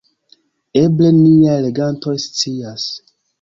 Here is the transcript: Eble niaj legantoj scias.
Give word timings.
Eble 0.81 1.11
niaj 1.17 1.59
legantoj 1.67 2.15
scias. 2.25 2.89